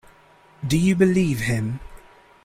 [0.67, 1.79] Do you believe him?